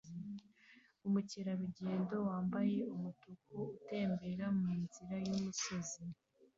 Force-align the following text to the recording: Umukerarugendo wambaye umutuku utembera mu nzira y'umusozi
Umukerarugendo 1.07 2.15
wambaye 2.27 2.79
umutuku 2.95 3.53
utembera 3.75 4.45
mu 4.59 4.71
nzira 4.83 5.15
y'umusozi 5.27 6.03